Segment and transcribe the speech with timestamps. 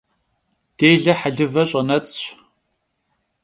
[0.77, 2.23] Dêle helıve ş'enets'ş.